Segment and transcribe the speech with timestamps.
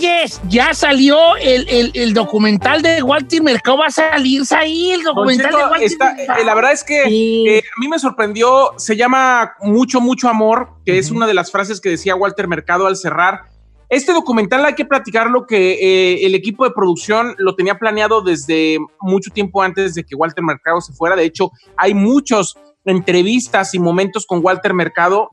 [0.00, 3.78] oyes, ya salió el, el- el documental de Walter Mercado.
[3.78, 6.40] Va a salir ahí el documental Cheto, de Walter está- Mercado.
[6.40, 7.44] eh, la verdad es que Sí.
[7.48, 11.50] eh, a mí me sorprendió, se llama Mucho, mucho amor, que es una de las
[11.52, 13.42] frases que decía Walter Mercado al cerrar.
[13.88, 18.78] Este documental hay que platicarlo que eh, el equipo de producción lo tenía planeado desde
[19.00, 21.16] mucho tiempo antes de que Walter Mercado se fuera.
[21.16, 25.30] De hecho, hay muchos entrevistas y momentos con Walter Mercado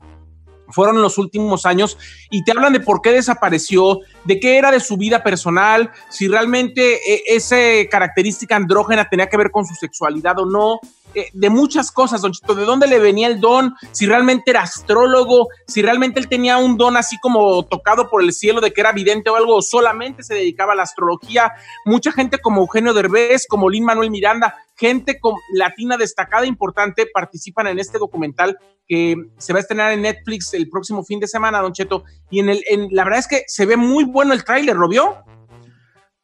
[0.70, 1.98] fueron en los últimos años
[2.30, 6.28] y te hablan de por qué desapareció, de qué era de su vida personal, si
[6.28, 7.56] realmente eh, esa
[7.90, 10.80] característica andrógena tenía que ver con su sexualidad o no,
[11.14, 14.62] eh, de muchas cosas, Don Chito, de dónde le venía el don, si realmente era
[14.62, 18.80] astrólogo, si realmente él tenía un don así como tocado por el cielo de que
[18.82, 21.52] era vidente o algo, o solamente se dedicaba a la astrología.
[21.86, 27.06] Mucha gente como Eugenio Derbez, como Lin Manuel Miranda, gente con, latina destacada e importante
[27.12, 31.26] participan en este documental que se va a estrenar en Netflix el próximo fin de
[31.26, 32.04] semana, Don Cheto.
[32.30, 34.88] Y en el, en, la verdad es que se ve muy bueno el tráiler, ¿lo
[34.88, 35.16] vio?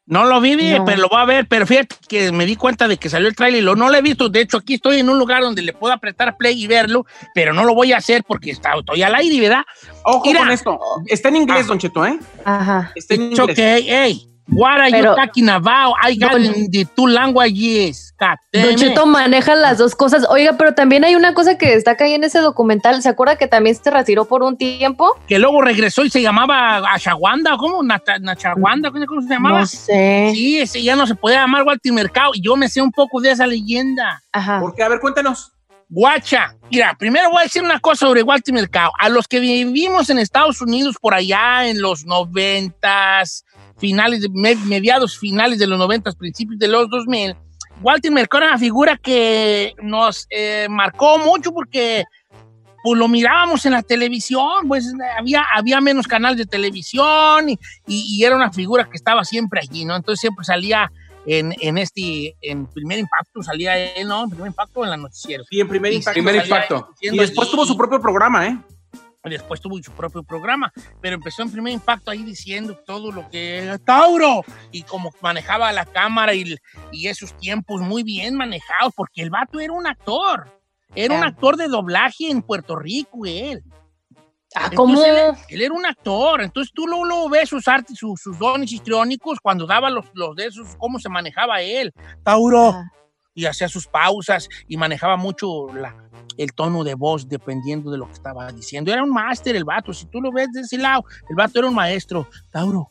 [0.06, 0.84] No lo vi, No.
[0.84, 1.46] pero lo voy a ver.
[1.48, 3.96] Pero fíjate que me di cuenta de que salió el trailer y lo no lo
[3.96, 4.28] he visto.
[4.28, 7.54] De hecho, aquí estoy en un lugar donde le puedo apretar play y verlo, pero
[7.54, 9.62] no lo voy a hacer porque está, estoy al aire, ¿verdad?
[10.04, 10.40] Ojo Mira.
[10.40, 10.78] con esto.
[11.06, 11.68] Está en inglés, Ah.
[11.68, 12.18] Don Cheto, ¿eh?
[12.44, 12.92] Ajá.
[12.94, 13.58] Está en It's inglés.
[13.58, 13.86] okay.
[13.88, 15.94] Hey, what are Pero- you talking about?
[16.02, 18.14] I got Don- in the two languages.
[18.52, 18.76] Don.
[18.76, 20.24] Cheto maneja las dos cosas.
[20.30, 23.02] Oiga, pero también hay una cosa que destaca ahí en ese documental.
[23.02, 25.10] ¿Se acuerda que también se retiró por un tiempo?
[25.28, 27.82] Que luego regresó y se llamaba Ashawanda, ¿cómo?
[27.82, 29.60] Nacha- Nachawanda, ¿cómo cómo se llamaba?
[29.60, 30.30] No sé.
[30.32, 32.30] Sí, ese ya no se podía llamar Walter Mercado.
[32.34, 34.22] Y yo me sé un poco de esa leyenda.
[34.32, 34.58] Ajá.
[34.60, 35.50] Porque, a ver, cuéntanos.
[35.86, 38.90] Guacha, mira, primero voy a decir una cosa sobre Walter Mercado.
[38.98, 43.44] A los que vivimos en Estados Unidos por allá en los noventas,
[43.88, 47.34] finales, de- mediados finales de los noventas, principios de los 2000,
[47.82, 52.04] Walter Mercado era una figura que nos eh, marcó mucho porque
[52.82, 58.16] pues lo mirábamos en la televisión, pues había, había menos canales de televisión y, y-
[58.18, 59.96] y era una figura que estaba siempre allí, ¿no?
[59.96, 60.90] Entonces siempre salía
[61.26, 64.24] en, en este, en primer impacto, salía él, ¿no?
[64.24, 65.44] En primer impacto en la noticiero.
[65.50, 66.12] Sí, en primer Y impacto.
[66.14, 66.88] Primer impacto.
[67.00, 68.58] Y después allí- tuvo su propio programa, ¿eh?
[69.30, 73.58] Después tuvo su propio programa, pero empezó en primer impacto ahí diciendo todo lo que
[73.58, 76.56] era Tauro y cómo manejaba la cámara y,
[76.92, 80.46] y esos tiempos muy bien manejados, porque el vato era un actor,
[80.94, 81.28] era un Ah.
[81.28, 83.62] actor de doblaje en Puerto Rico, él.
[84.56, 85.02] Ah, ¿cómo?
[85.02, 88.70] Él, él era un actor, entonces tú luego, luego ves sus artes, sus, sus dones
[88.70, 91.92] histriónicos cuando daba los, los de esos, cómo se manejaba él.
[92.22, 92.92] Tauro Ajá.
[93.34, 96.03] y hacía sus pausas y manejaba mucho la-
[96.36, 98.92] el tono de voz dependiendo de lo que estaba diciendo.
[98.92, 101.68] Era un máster el vato, si tú lo ves de ese lado, el vato era
[101.68, 102.28] un maestro.
[102.50, 102.90] Tauro,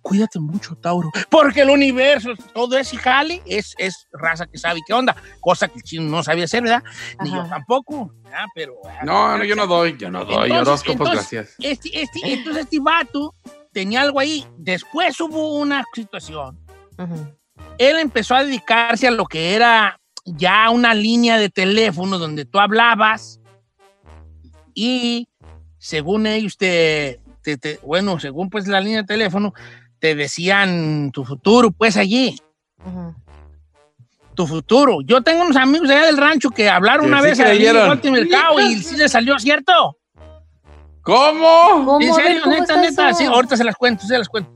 [0.00, 4.92] cuídate mucho, Tauro, porque el universo, todo ese jale es, es raza que sabe qué
[4.92, 6.82] onda, cosa que el chino no sabía hacer, ¿verdad?
[7.22, 7.50] Ni yo Ajá.
[7.50, 8.46] tampoco, ¿verdad?
[8.54, 8.74] pero...
[9.04, 11.54] No, no, yo no doy, yo no doy Entonces- horóscopos, entonces- gracias.
[11.60, 13.34] Este, este, entonces este vato
[13.72, 14.44] tenía algo ahí.
[14.58, 16.58] Después hubo una situación
[16.98, 17.34] Ujú.
[17.78, 22.58] él empezó a dedicarse a lo que era ya una línea de teléfono donde tú
[22.60, 23.40] hablabas
[24.74, 25.28] y
[25.78, 29.52] según ellos te, te- te- bueno, según pues la línea de teléfono,
[29.98, 32.36] te decían tu futuro, pues allí,
[32.84, 33.14] Ujú.
[34.34, 34.98] tu futuro.
[35.04, 37.72] Yo tengo unos amigos allá del rancho que hablaron una sí vez a la línea
[37.72, 37.88] de creyeron.
[37.88, 39.98] Walter Mercado y sí les salió cierto.
[41.02, 41.84] ¿Cómo?
[41.84, 42.00] ¿Cómo?
[42.00, 44.52] En serio, ¿cómo neta, neta, sí, ahorita se las cuento, se las cuento.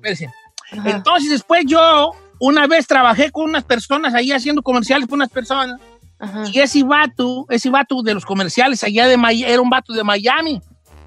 [0.85, 5.81] Entonces después yo una vez trabajé con unas personas ahí haciendo comerciales con unas personas
[6.19, 6.45] Ajá.
[6.53, 10.05] y ese vato, ese vato de los comerciales allá de Miami, era un vato de
[10.05, 10.61] Miami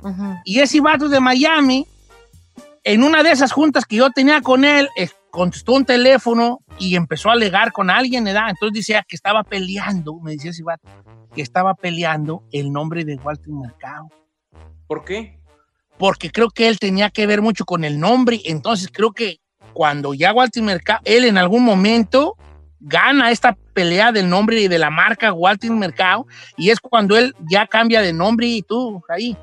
[0.04, 0.42] Ajá.
[0.46, 1.88] y ese vato de Miami
[2.84, 4.90] en una de esas juntas que yo tenía con él
[5.32, 8.50] contestó un teléfono y empezó a alegar con alguien, ¿verdad?
[8.50, 10.88] Entonces decía que estaba peleando, me decía ese vato,
[11.36, 14.08] que estaba peleando el nombre de Walter Mercado
[14.88, 15.40] ¿Por qué?
[16.00, 18.42] porque creo que él tenía que ver mucho con el nombre.
[18.46, 19.42] Entonces creo que
[19.74, 22.36] cuando ya Walter Mercado, él en algún momento
[22.80, 26.26] gana esta pelea del nombre y de la marca Walter Mercado
[26.58, 29.38] y es cuando él ya cambia de nombre y tú ahí.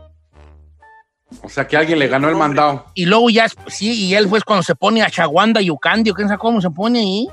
[1.42, 2.86] O sea, que alguien le ganó el mandado.
[2.94, 6.28] Y luego ya, sí, y él pues cuando se pone a Chaguanda Yucandi o quién
[6.28, 7.28] sabe cómo se pone ahí.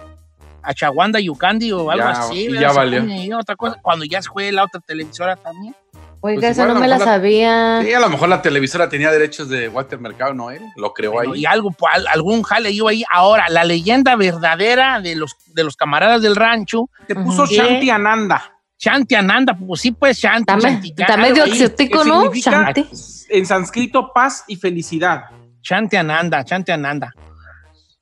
[0.63, 2.47] A Chaguanda Yucandi o algo Ya, así.
[2.59, 3.03] ya valió.
[3.37, 5.75] otra cosa, cuando ya fue la otra televisora también.
[6.25, 7.81] Oiga, Pues esa no me la sabía.
[7.83, 10.61] Sí, a lo mejor la televisora tenía derechos de Walter Mercado, no él.
[10.77, 11.41] Lo creó Bueno, ahí.
[11.41, 13.03] y algo, pues, al- algún jale yo ahí.
[13.11, 17.45] Ahora, la leyenda verdadera de los, de los camaradas del rancho, Te puso.
[17.45, 18.53] Shanti Ananda.
[18.79, 20.53] Shanti Ananda, pues sí, pues Shanti.
[20.53, 22.31] Está, me- Shanti, está medio exótico, ¿Qué ¿no?
[22.33, 22.87] Shanti.
[23.29, 25.25] En sánscrito, paz y felicidad.
[25.61, 27.13] Shanti Ananda, Shanti Ananda.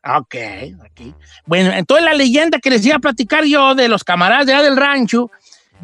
[0.03, 0.35] Ok,
[0.83, 1.13] aquí.
[1.45, 4.63] Bueno, entonces la leyenda que les iba a platicar yo de los camaradas de allá
[4.63, 5.29] del rancho,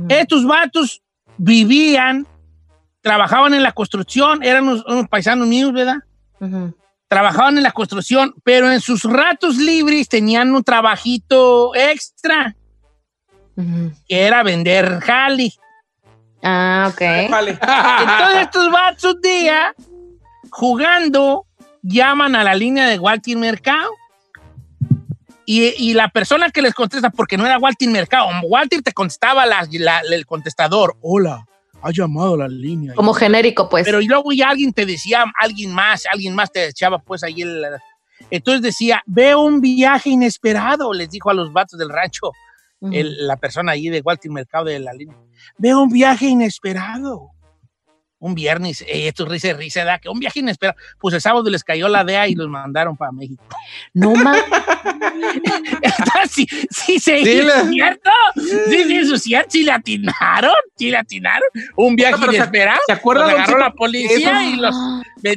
[0.09, 1.03] estos vatos
[1.37, 2.27] vivían,
[3.01, 5.97] trabajaban en la construcción, eran unos, unos paisanos míos, ¿verdad?
[7.07, 12.55] Trabajaban en la construcción, pero en sus ratos libres tenían un trabajito extra,
[13.55, 15.53] que era vender jali.
[16.43, 17.29] Ah, ok.
[17.29, 17.51] Vale.
[17.51, 19.73] Entonces estos vatos un día,
[20.49, 21.45] jugando,
[21.81, 23.89] llaman a la línea de Walter Mercado.
[25.49, 29.45] Y, y la persona que les contesta, porque no era Walter Mercado, Walter te contestaba
[29.45, 31.45] la- la- el contestador, hola,
[31.81, 32.93] ha llamado a la línea.
[32.95, 33.85] Como genérico, pues.
[33.85, 37.63] Pero luego ya alguien te decía, alguien más, alguien más te echaba pues ahí el...
[38.29, 42.31] Entonces decía, veo un viaje inesperado, les dijo a los vatos del rancho,
[42.81, 45.15] el- la persona ahí de Walter Mercado de la línea.
[45.57, 47.29] Veo un viaje inesperado.
[48.27, 50.01] Un viernes, eh, esto es risa y risa, ¿verdad?
[50.01, 50.77] Que un viaje inesperado.
[50.99, 53.41] Pues el sábado les cayó la DEA y los mandaron para México.
[53.93, 54.37] No más.
[56.29, 58.09] sí, sí, sí, Sí, la- es cierto.
[58.35, 59.49] Sí, sí, eso es cierto.
[59.51, 61.47] Sí le atinaron, sí le atinaron.
[61.75, 62.79] Un viaje inesperado.
[62.85, 64.75] ¿Se acuerdan, Los agarró la policía y los,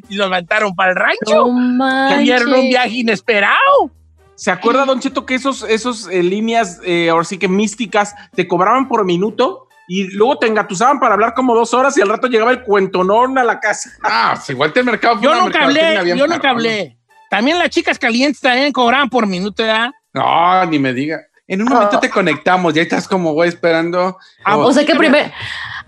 [0.09, 1.47] y los mandaron para el rancho.
[1.47, 2.17] No.
[2.17, 3.91] Tuvieron un viaje inesperado.
[4.35, 8.49] ¿Se acuerda, Don Cheto, que esos, esos eh, líneas, eh, ahora sí que místicas, te
[8.49, 12.29] cobraban por minuto y luego te engatusaban para hablar como dos horas y al rato
[12.29, 13.91] llegaba el cuentonón a la casa?
[14.05, 16.97] Ah, si Walter Mercado fue Yo una nunca hablé, yo nunca hablé.
[17.29, 19.91] También las chicas calientes también cobraban por minuto, ¿verdad?
[20.15, 21.19] No, ni me diga.
[21.49, 22.01] En un momento Ah.
[22.01, 24.17] te conectamos y ahí estás como güey esperando.
[24.45, 25.29] Ah, O sea que primero.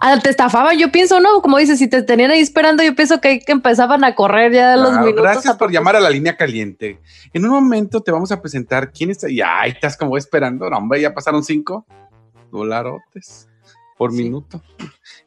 [0.01, 1.41] Ah, te estafaban, yo pienso, ¿no?
[1.41, 4.51] Como dices, si te tenían ahí esperando, yo pienso que ahí que empezaban a correr
[4.53, 5.23] ya los claro, minutos.
[5.23, 6.99] gracias por llamar a la línea caliente.
[7.33, 9.31] En un momento te vamos a presentar quién está.
[9.31, 10.69] Y ahí estás como esperando.
[10.69, 11.87] No, hombre, ya pasaron cinco
[12.51, 13.49] dolarotes
[13.97, 14.63] por minuto.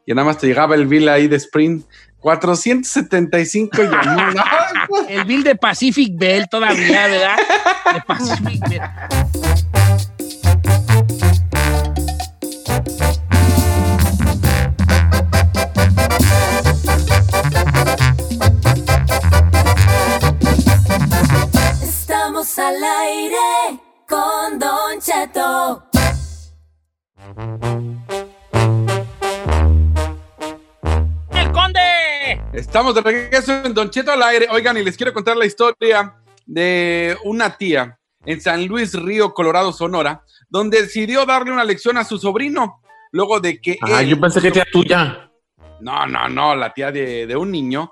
[0.04, 1.84] Y nada más te llegaba el bill ahí de Sprint.
[2.26, 4.44] 475 llamadas.
[5.08, 7.36] El bill de Pacific Bell todavía, ¿verdad?
[7.94, 8.82] De Pacific Bell.
[21.80, 25.84] Estamos al aire con Don Cheto.
[32.76, 34.48] Estamos de regreso en Don Cheto al aire.
[34.50, 36.14] Oigan, y les quiero contar la historia
[36.44, 42.04] de una tía en San Luis Río, Colorado, Sonora, donde decidió darle una lección a
[42.04, 42.82] su sobrino.
[43.12, 43.78] Luego de que.
[43.80, 45.30] Ah, yo pensé que era tuya.
[45.80, 47.90] No, no, no, la tía de, de un niño,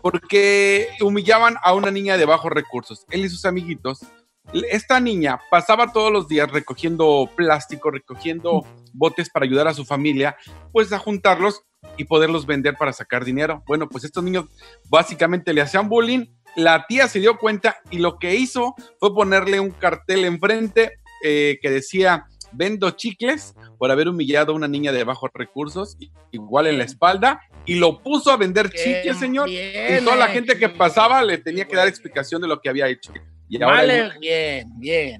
[0.00, 3.04] porque humillaban a una niña de bajos recursos.
[3.10, 4.06] Él y sus amiguitos.
[4.70, 10.36] Esta niña pasaba todos los días recogiendo plástico, recogiendo botes para ayudar a su familia,
[10.70, 11.64] pues a juntarlos
[11.96, 13.62] y poderlos vender para sacar dinero.
[13.66, 14.46] Bueno, pues estos niños
[14.88, 16.26] básicamente le hacían bullying.
[16.56, 21.58] La tía se dio cuenta y lo que hizo fue ponerle un cartel enfrente eh,
[21.62, 25.96] que decía vendo chicles por haber humillado a una niña de bajos recursos,
[26.30, 29.48] igual en la espalda, y lo puso a vender chicles, señor.
[29.48, 30.34] Bien, y toda la eh.
[30.34, 33.12] gente que pasaba le tenía que dar explicación de lo que había hecho.
[33.48, 35.18] Y ahora Vale, bien, bien.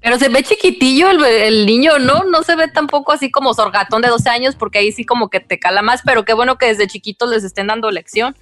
[0.00, 2.24] Pero se ve chiquitillo el, el niño, ¿no?
[2.24, 5.40] No se ve tampoco así como sorgatón de 12 años, porque ahí sí como que
[5.40, 8.36] te cala más, pero qué bueno que desde chiquitos les estén dando lección.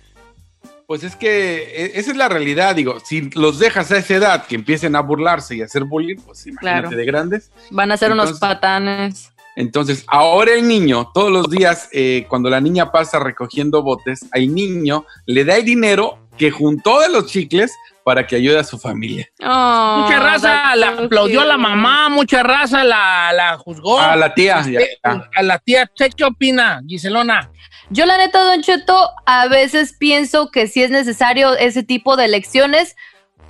[0.86, 4.46] Pues es que e- esa es la realidad, digo, si los dejas a esa edad
[4.46, 6.96] que empiecen a burlarse y a hacer bullying, pues imagínate Claro.
[6.96, 7.50] de grandes.
[7.70, 9.30] Van a ser unos patanes.
[9.56, 14.52] Entonces, ahora el niño, todos los días, eh, cuando la niña pasa recogiendo botes, al
[14.54, 18.78] niño le da el dinero que juntó de los chicles para que ayude a su
[18.78, 19.28] familia.
[19.44, 24.00] Oh, Mucha raza la aplaudió a la mamá, mucha raza la, la juzgó.
[24.00, 25.28] A la tía, ya, ya.
[25.36, 27.52] A la tía, ¿usted qué opina, Giselona?
[27.90, 32.28] Yo la neta, Don Cheto, a veces pienso que sí es necesario ese tipo de
[32.28, 32.96] lecciones,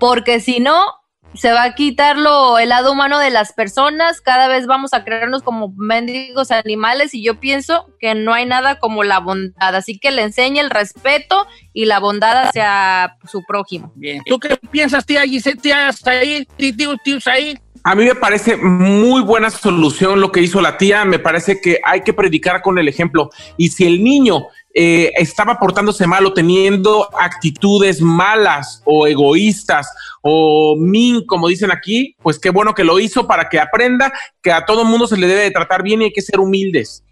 [0.00, 0.84] porque si no,
[1.34, 5.04] se va a quitar lo, el lado humano de las personas, cada vez vamos a
[5.04, 9.98] crearnos como mendigos animales y yo pienso que no hay nada como la bondad, así
[9.98, 13.92] que le enseñe el respeto y la bondad hacia su prójimo.
[13.94, 14.22] Bien.
[14.26, 17.58] ¿Tú qué piensas, tía Giselle, tía Said, tío, tío Said?
[17.82, 21.04] A mí me parece muy buena solución lo que hizo la tía.
[21.06, 23.30] Me parece que hay que predicar con el ejemplo.
[23.56, 29.88] Y si el niño eh, estaba portándose mal o teniendo actitudes malas o egoístas
[30.22, 34.12] o min, como dicen aquí, pues qué bueno que lo hizo para que aprenda
[34.42, 37.02] que a todo mundo se le debe de tratar bien y hay que ser humildes.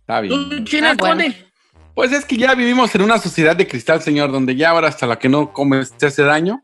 [0.00, 0.50] Está bien.
[0.50, 1.34] ¿Tú, China, Ah, bueno.
[1.94, 5.06] Pues es que ya vivimos en una sociedad de cristal, señor, donde ya ahora hasta
[5.06, 6.62] la que no comes te hace daño.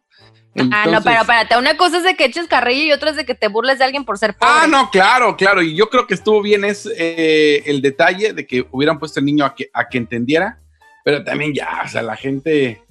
[0.57, 3.17] Ah, no, Entonces- pero espérate, una cosa es de que eches carrillo y otra es
[3.17, 4.53] de que te burles de alguien por ser pobre.
[4.55, 5.63] Ah, no, claro, claro.
[5.63, 9.27] Y yo creo que estuvo bien es eh, el detalle de que hubieran puesto el
[9.27, 10.59] niño a que, a que entendiera,
[11.05, 12.83] pero también ya, o sea, la gente,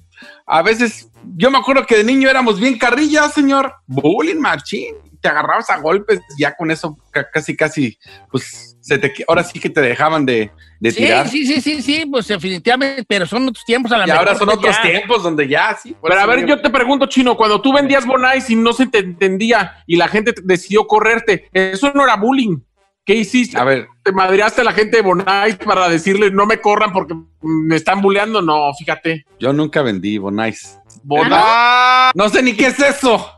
[0.46, 3.74] a veces, yo me acuerdo que de niño éramos bien carrillas, señor.
[3.86, 4.94] Bullying, machín.
[5.20, 7.96] Te agarrabas a golpes, ya con eso ca- casi, casi,
[8.30, 11.28] pues, se te, ahora sí que te dejaban de, de Sí, tirar.
[11.28, 14.48] sí, sí, sí, sí, pues definitivamente, pero son otros tiempos a la Y ahora son
[14.50, 14.82] otros ya.
[14.82, 15.96] tiempos donde ya, sí.
[16.02, 18.98] Pero a ver, yo te pregunto, Chino, cuando tú vendías Bonais y no se te
[18.98, 22.58] entendía y la gente te- decidió correrte, eso no era bullying.
[23.04, 23.58] ¿Qué hiciste?
[23.58, 27.14] A ver, ¿Te madreaste a la gente de Bonais para decirle no me corran porque
[27.40, 28.42] me están bulleando?
[28.42, 29.24] No, fíjate.
[29.40, 30.78] yo nunca vendí Bonais.
[31.04, 32.12] Bonais.
[32.14, 33.28] No sé ni qué es eso.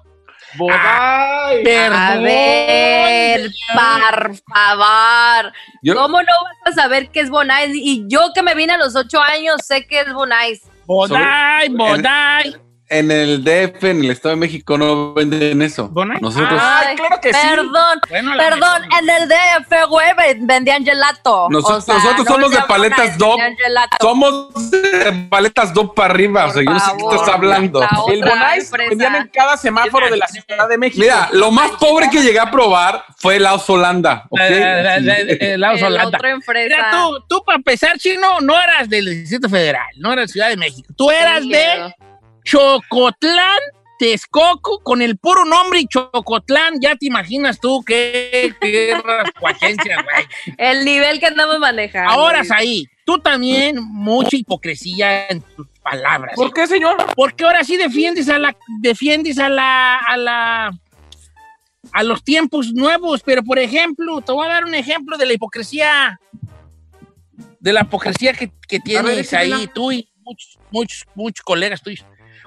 [1.65, 1.95] Perdón.
[1.97, 5.53] A ver, por favor.
[5.83, 6.33] Yo- ¿Cómo no
[6.65, 7.71] vas a saber qué es Bonais?
[7.75, 10.63] Y yo que me vine a los ocho años sé qué es Bonais.
[10.87, 12.57] Bodai, Sobre- Bodai.
[12.91, 15.91] En el DF, en el Estado de México, no venden eso.
[16.21, 17.39] Nosotros, Ay, claro que sí.
[17.49, 19.03] Perdón, Bueno, perdón, mejor.
[19.03, 21.49] en el DF, güey, ven- vendían gelato.
[21.51, 23.97] Nosotros- nosotros somos de paletas gelato.
[24.01, 26.45] somos de paletas dos para arriba.
[26.45, 27.81] o sea, yo no sé qué estás hablando.
[27.81, 28.77] la El empresa.
[28.91, 31.01] vendían en cada semáforo de la Ciudad de México.
[31.01, 34.25] Mira, lo más pobre que llegué a probar fue el House Holanda.
[34.29, 34.39] ¿ok?
[34.41, 36.53] La- la- la- la- el empresa.
[36.55, 40.49] Mira, tú, tú para empezar, chino, no eras del Distrito Federal, no eras de Ciudad
[40.51, 40.93] de México.
[40.97, 41.95] Tú eras Sí, de
[42.45, 43.59] Chocotlán,
[43.99, 50.57] Texcoco, con el puro nombre y Chocotlán, ya te imaginas tú qué, qué rascuachencia, güey.
[50.59, 52.11] El nivel que andamos manejando.
[52.11, 56.35] Ahora, ahí, tú también, mucha hipocresía en tus palabras.
[56.37, 56.97] ¿Por qué, señor?
[57.17, 60.79] Porque ahora sí defiendes a la, defiendes a la, a la,
[61.93, 63.23] a los tiempos nuevos.
[63.25, 66.21] Pero, por ejemplo, te voy a dar un ejemplo de la hipocresía,
[67.61, 72.05] de la hipocresía que, que tienes ahí tú y muchos, muchos, muchos colegas tuyos.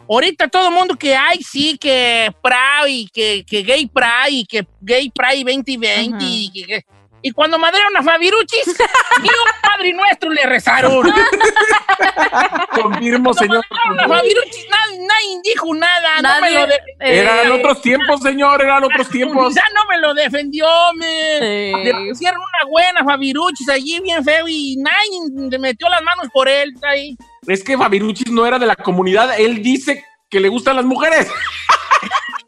[0.09, 5.09] Ahorita todo el mundo que hay, sí, que Pride que, que Gay Pride que Gay
[5.09, 6.25] Pride 2020 Ajá.
[6.25, 6.85] y que- que-
[7.21, 8.67] y cuando madrearon a Fabiruchis,
[9.21, 11.11] ni un Padre Nuestro le rezaron.
[12.81, 13.63] Confirmo, señor.
[13.99, 16.21] A Fabiruchis nadie, nadie dijo nada.
[16.21, 19.55] no me lo eh, Eran otros tiempos, señor, eran otros tiempos.
[19.55, 21.37] Ya no me lo defendió, me.
[21.37, 26.27] eh, Le pusieron una buena Fabiruchis allí bien feo y nadie le metió las manos
[26.31, 26.73] por él.
[26.83, 27.17] ahí.
[27.47, 31.27] Es que Fabiruchis no era de la comunidad, él dice que le gustan las mujeres.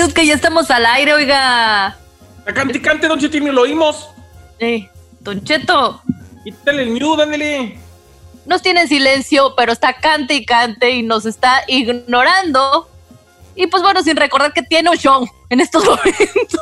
[0.00, 1.96] Mute que ya estamos al aire, oiga.
[2.54, 4.08] Cante, cante, don Chetín, lo oímos.
[4.58, 4.88] Eh,
[5.20, 6.02] Don Cheto,
[6.44, 7.78] Quítale el mute, ándale.
[8.46, 12.88] nos tiene en silencio, pero está cante y cante y nos está ignorando.
[13.54, 16.60] Y pues bueno, sin recordar que tiene un show en estos momentos.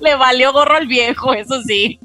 [0.00, 1.98] Le valió gorro al viejo, eso sí.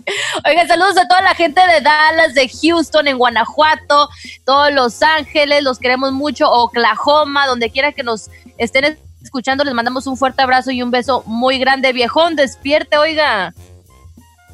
[0.48, 4.10] Oigan, saludos a toda la gente de Dallas, de Houston, en Guanajuato,
[4.46, 10.08] todos Los Ángeles, los queremos mucho, Oklahoma, donde quiera que nos estén escuchando, les mandamos
[10.08, 11.94] un fuerte abrazo y un beso muy grande.
[11.94, 13.54] Viejón, despierte, oiga.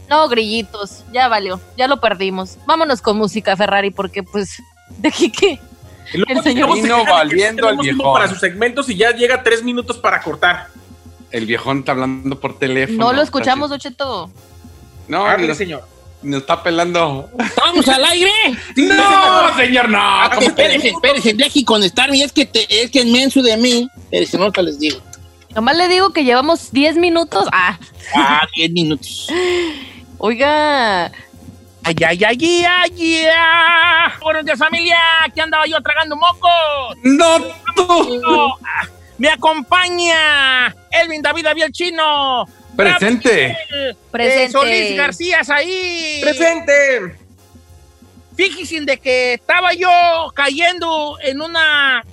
[0.10, 2.58] No, grillitos, ya valió, ya lo perdimos.
[2.66, 4.62] Vámonos con música, Ferrari, porque pues,
[4.98, 5.60] de aquí que...
[6.14, 8.14] El señor vino valiendo al viejón.
[8.14, 10.68] para sus segmentos y ya llega tres minutos para cortar.
[11.32, 13.00] El viejón está hablando por teléfono.
[13.00, 14.32] No lo escuchamos, Ocheto.
[15.10, 15.86] No, nos, señor.
[16.22, 17.30] Nos está pelando.
[17.40, 18.32] ¿Estamos al aire?
[18.76, 20.00] No, señor, no.
[20.02, 22.22] Ah, ¿cómo espérense, espérense, deje conectarme.
[22.22, 23.88] Es que, te, es que es menso de mí.
[23.98, 25.00] Espérense, no te les digo.
[25.56, 27.48] Nomás le digo que llevamos 10 minutos.
[27.52, 27.78] Ah,
[28.16, 29.28] Ah, 10 minutos.
[30.18, 31.06] oiga.
[31.84, 34.12] Ay, ay, ay, ay, ay.
[34.22, 34.98] Buenos días, familia.
[35.34, 36.52] ¿Qué andaba yo tragando mocos?
[37.04, 37.38] No,
[37.76, 38.20] tú.
[38.22, 42.46] No, ah, Me acompaña Elvin David Abiel Chino.
[42.78, 43.48] Presente.
[43.48, 44.52] Rafael, eh, Presente.
[44.52, 46.20] Solís García ahí.
[46.22, 47.18] ¡Presente!
[48.36, 49.90] Fíjense de que estaba yo
[50.36, 52.04] cayendo en una.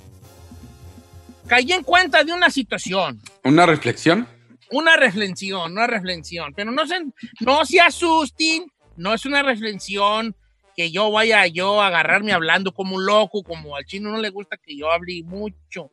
[1.47, 3.21] Caí en cuenta de una situación.
[3.43, 4.27] Una reflexión.
[4.71, 6.51] Una reflexión, una reflexión.
[6.55, 6.95] Pero no se,
[7.41, 8.65] no se asusten,
[8.97, 10.35] no es una reflexión
[10.75, 14.29] que yo vaya yo a agarrarme hablando como un loco, como al chino no le
[14.29, 15.91] gusta que yo hable mucho,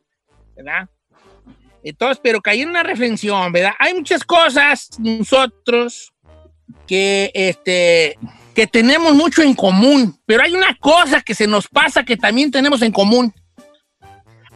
[0.55, 0.89] ¿verdad?
[1.83, 3.73] Entonces, pero caí en una reflexión, ¿verdad?
[3.79, 6.13] Hay muchas cosas nosotros
[6.87, 8.17] que, este,
[8.55, 12.51] que tenemos mucho en común, pero hay una cosa que se nos pasa que también
[12.51, 13.33] tenemos en común.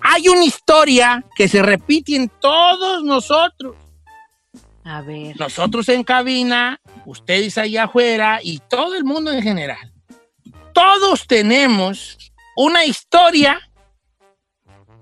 [0.01, 3.75] Hay una historia que se repite en todos nosotros.
[4.85, 5.37] A ver.
[5.37, 9.91] Nosotros en cabina, ustedes allá afuera y todo el mundo en general.
[10.71, 13.59] Todos tenemos una historia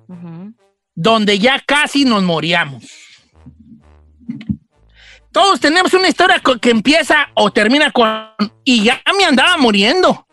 [0.08, 0.55] Ujú.
[0.96, 2.84] Donde ya casi nos moríamos.
[5.32, 8.08] Todos tenemos una historia que empieza o termina con
[8.64, 10.25] y ya me andaba muriendo.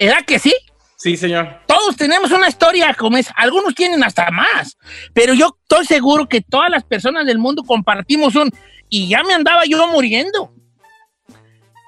[0.00, 0.54] ¿Era que sí?
[0.96, 1.60] Sí, señor.
[1.66, 3.34] Todos tenemos una historia como esa.
[3.36, 4.78] Algunos tienen hasta más.
[5.12, 8.50] Pero yo estoy seguro que todas las personas del mundo compartimos un
[8.88, 10.54] y ya me andaba yo muriendo.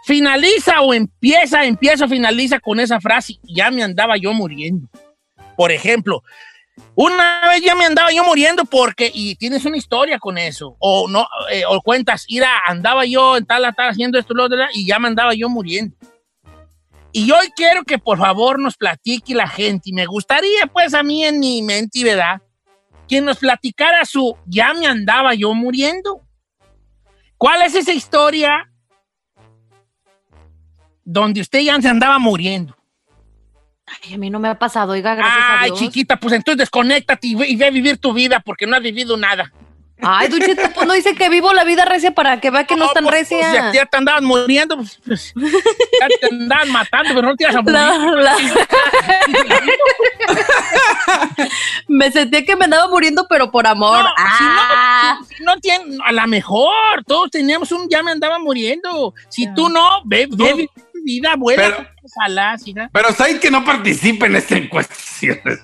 [0.04, 4.88] Finaliza o empieza, empieza o finaliza con esa frase, ya me andaba yo muriendo.
[5.56, 6.22] Por ejemplo,
[6.94, 11.08] una vez ya me andaba yo muriendo porque, y tienes una historia con eso, o
[11.08, 14.86] no, eh, o cuentas, ira, andaba yo en tal, tal, haciendo esto, lo otro, y
[14.86, 15.96] ya me andaba yo muriendo.
[17.12, 21.02] Y hoy quiero que por favor nos platique la gente, y me gustaría pues a
[21.02, 22.42] mí en mi mente verdad,
[23.08, 26.22] que nos platicara su, ya me andaba yo muriendo.
[27.38, 28.70] ¿Cuál es esa historia
[31.04, 32.75] donde usted ya se andaba muriendo?
[33.86, 35.78] Ay, a mí no me ha pasado, oiga, gracias a Ay, Dios.
[35.78, 38.82] chiquita, pues entonces desconéctate y ve, y ve a vivir tu vida porque no has
[38.82, 39.52] vivido nada.
[40.02, 42.76] Ay, Don Cheto, pues no dice que vivo la vida recia para que vea que
[42.76, 43.50] no, es tan pues, pues, recia.
[43.50, 47.56] ya, ya te andabas muriendo, pues, pues, ya te andaban matando, pero no te ibas
[47.56, 47.78] a morir.
[47.78, 48.36] La- la-
[51.88, 54.02] me sentía que me andaba muriendo, pero por amor.
[54.04, 55.16] No, Ah.
[55.18, 59.14] si no, si no tiene, a lo mejor, todos teníamos un ya me andaba muriendo.
[59.28, 60.68] Si tú no, ve, ve
[61.06, 61.78] vida, vuela, Pero-
[62.74, 62.88] ¿no?
[62.92, 64.94] Pero Said que no participe en esta encuesta.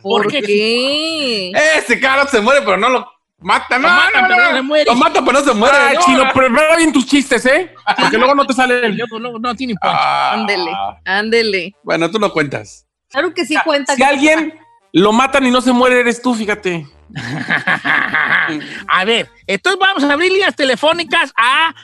[0.00, 1.50] ¿Por ¿Por qué?
[1.76, 3.06] Ese cara se muere, pero no lo
[3.40, 3.78] mata.
[3.78, 4.50] No, Lo matan, no, pero no.
[4.50, 4.84] no se muere.
[4.86, 5.76] Lo mata, pero no se muere.
[5.76, 6.00] Ay, no.
[6.06, 7.74] chino, prepara bien tus chistes, ¿eh?
[7.98, 8.96] Porque luego no te salen.
[8.96, 9.92] Luego, no tiene punch.
[9.94, 10.32] Ah.
[10.34, 10.70] Ándele,
[11.04, 11.74] ándele.
[11.82, 12.86] Bueno, tú no cuentas.
[13.10, 13.92] Claro que sí cuenta.
[13.94, 14.54] Si que- alguien
[14.92, 16.86] lo matan y no se muere, eres tú, fíjate.
[18.88, 21.74] a ver, entonces vamos a abrir líneas telefónicas a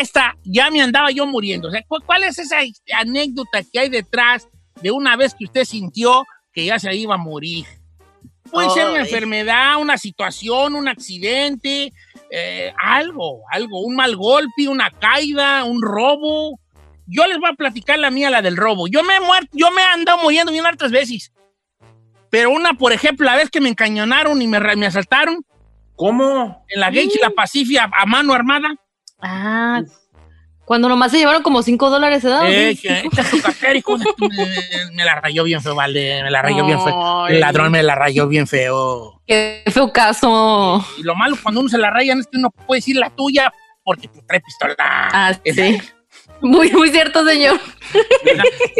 [0.00, 1.68] esta, ya me andaba yo muriendo.
[1.68, 2.56] O sea, ¿cu- ¿cuál es esa
[2.98, 4.48] anécdota que hay detrás
[4.80, 7.64] de una vez que usted sintió que ya se iba a morir?
[8.50, 11.92] Puede ser una enfermedad, una situación, un accidente,
[12.30, 16.58] eh, algo, algo, un mal golpe, una caída, un robo.
[17.06, 18.88] Yo les voy a platicar la mía, la del robo.
[18.88, 21.32] Yo me he muerto, yo me he andado muriendo bien hartas veces.
[22.30, 25.44] Pero una, por ejemplo, la vez que me encañonaron y me, asaltaron
[25.96, 26.64] ¿Cómo?
[26.68, 28.68] en la Gage y la Pacifica a mano armada.
[29.22, 29.82] Ah,
[30.64, 32.42] cuando nomás se llevaron como 5 dólares, ¿verdad?
[32.46, 32.88] Eh, que
[34.28, 36.22] me, me la rayó bien feo, vale.
[36.22, 37.26] Me la rayó bien feo.
[37.28, 39.20] El ladrón me la rayó bien feo.
[39.26, 40.84] Qué feo caso.
[40.98, 43.52] Y lo malo cuando uno se la raya es que uno puede decir la tuya
[43.82, 44.74] porque trae pistola.
[44.78, 45.80] Ah, sí.
[46.42, 47.58] Muy, muy cierto, señor.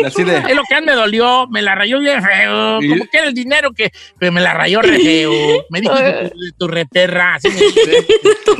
[0.04, 0.38] Así de.
[0.38, 2.82] Es lo que me dolió, me la rayó bien feo.
[2.82, 2.88] ¿Y?
[2.88, 5.32] Como que era el dinero que pero me la rayó re feo.
[5.70, 7.34] Me dijo tu, de tu reperra.
[7.34, 7.48] Así
[8.44, 8.56] tu.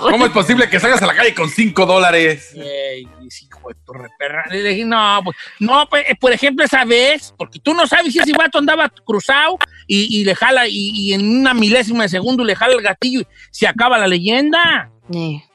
[0.00, 2.54] ¿Cómo es posible que salgas a la calle con 5 dólares?
[2.54, 4.44] Ey, hijo de tu reperra.
[4.50, 8.12] Le dije, no, pues, no, pues, eh, por ejemplo, esa vez, porque tú no sabes
[8.12, 12.08] si ese vato andaba cruzado y, y le jala, y, y en una milésima de
[12.10, 14.90] segundo le jala el gatillo y se acaba la leyenda.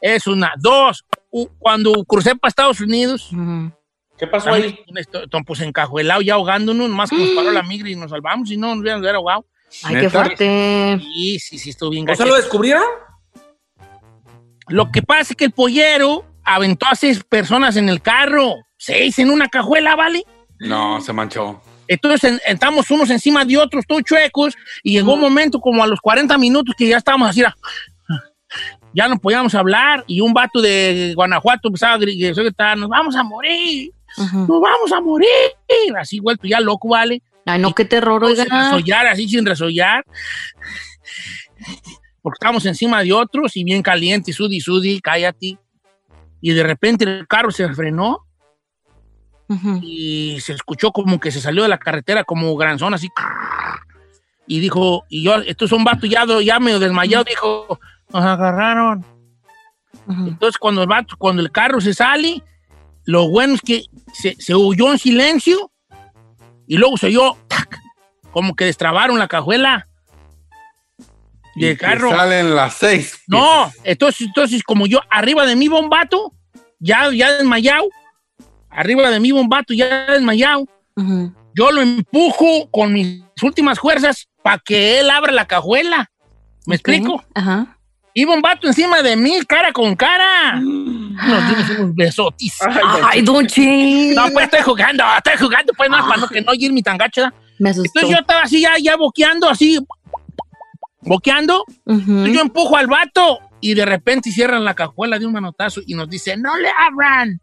[0.01, 0.53] Es una.
[0.57, 1.05] Dos,
[1.57, 3.29] cuando crucé para Estados Unidos.
[4.17, 8.11] ¿Qué pasó esto, pues encajuelado, ya ahogándonos, más que nos paró la migra y nos
[8.11, 9.45] salvamos, y no nos hubieran ahogado.
[9.83, 10.99] Ay, qué fuerte.
[11.01, 12.83] Sí, sí, sí, estuvo bien ¿O sea, lo descubrieron?
[14.67, 18.55] Lo que pasa es que el pollero aventó a seis personas en el carro.
[18.77, 20.23] Seis en una cajuela, ¿vale?
[20.59, 21.61] No, se manchó.
[21.87, 25.87] Entonces en- estamos unos encima de otros, todos chuecos, y llegó un momento como a
[25.87, 27.41] los 40 minutos que ya estábamos así,
[28.93, 33.23] ya no podíamos hablar, y un vato de Guanajuato empezaba a gritar, nos vamos a
[33.23, 34.37] morir, Ujú.
[34.39, 35.29] nos vamos a morir,
[35.99, 37.21] así vuelto ya loco, ¿vale?
[37.45, 38.63] Ay, no, qué terror, Sin oiga.
[38.71, 40.03] resollar, así sin resollar,
[42.21, 45.57] porque estábamos encima de otros, y bien caliente, sudi, sudi, cállate,
[46.41, 48.25] y de repente el carro se frenó,
[49.47, 49.79] Ujú.
[49.81, 53.09] y se escuchó como que se salió de la carretera como granzón así
[54.45, 57.79] y dijo y yo esto es un vato ya, ya medio desmayado dijo
[58.11, 59.05] nos agarraron
[60.07, 62.43] entonces cuando el vato cuando el carro se sale
[63.05, 65.71] lo bueno es que se, se huyó en silencio
[66.67, 67.79] y luego se oyó ¡tac!
[68.31, 69.87] como que destrabaron la cajuela
[71.55, 73.23] Y del carro Salen las 6.
[73.27, 76.33] no, entonces, entonces como yo arriba de un vato,
[76.79, 77.87] ya, ya desmayado,
[78.69, 80.67] arriba de un vato ya desmayado,
[81.55, 86.11] yo lo empujo con mis últimas fuerzas para que él abra la cajuela.
[86.65, 87.23] ¿Me explico?
[87.33, 87.78] Ajá.
[88.13, 90.55] Iba un vato encima de mí, cara con cara.
[90.59, 92.57] Nos dimos unos besotis.
[93.03, 94.13] Ay, Don Che.
[94.15, 97.21] No, pues estoy jugando, estoy jugando, pues no, para no, que no irme tan gacho.
[97.21, 97.37] ¿verdad?
[97.59, 97.99] Me asustó.
[97.99, 99.79] Entonces yo estaba así, ya, ya boqueando, así,
[101.01, 101.65] boqueando.
[101.85, 105.93] Entonces yo empujo al vato y de repente cierran la cajuela de un manotazo y
[105.93, 107.39] nos dice, no le abran.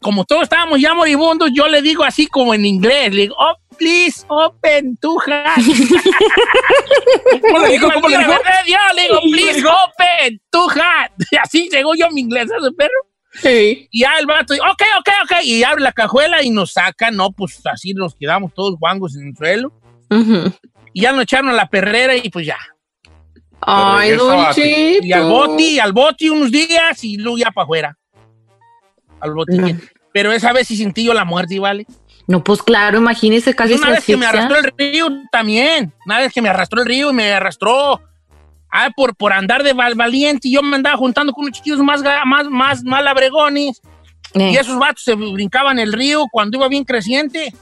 [0.00, 3.54] Como todos estábamos ya moribundos, yo le digo así como en inglés, le digo, oh,
[3.78, 5.56] please, open tu hat.
[7.42, 7.88] ¿Cómo le dijo?
[7.92, 8.32] ¿Cómo le dijo?
[8.66, 11.10] Yo le digo, please, open tu hat.
[11.30, 12.90] Y así llegó yo mi inglés, ¿sabes, perro?
[13.34, 13.88] Sí.
[13.90, 17.32] Y ya el vato, ok, ok, ok, y abre la cajuela y nos saca, no,
[17.32, 19.72] pues así nos quedamos todos guangos en el suelo.
[20.10, 20.52] Ujú.
[20.92, 22.58] Y ya nos echaron a la perrera y pues ya.
[23.60, 24.62] Ay, regresa Don a ti.
[24.62, 25.06] Cheto.
[25.06, 27.98] Y al boti, al boti unos días y luego ya para afuera.
[29.20, 29.56] Al boti.
[29.56, 29.68] No.
[30.12, 31.86] Pero esa vez sí sentí yo la muerte, ¿vale?
[32.26, 34.46] No, pues claro, imagínese casi Una se vez que me asfixia.
[34.46, 35.92] arrastró el río también.
[36.06, 38.00] Una vez que me arrastró el río y me arrastró.
[38.70, 40.48] Ah, por, por andar de val- valiente.
[40.48, 43.80] Y yo me andaba juntando con unos chiquillos más, más, más, más labregones.
[44.34, 47.52] Eh, Y esos vatos se brincaban el río cuando iba bien creciente.